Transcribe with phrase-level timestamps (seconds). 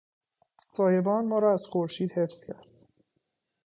[0.75, 2.67] سایبان ما را از خورشید حفظ کرد.